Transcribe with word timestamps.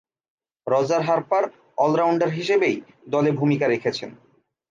Roger 0.67 1.01
Harper 1.01 1.43
all rounder 1.77 2.29
হিসেবেই 2.29 2.75
দলে 3.07 3.31
ভূমিকা 3.31 3.65
রেখেছেন। 3.67 4.09